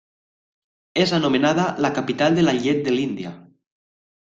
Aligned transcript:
És 1.03 1.13
anomenada 1.17 1.67
la 1.87 1.93
capital 1.99 2.41
de 2.41 2.47
la 2.49 2.57
llet 2.65 2.83
de 2.91 2.97
l'Índia. 2.99 3.37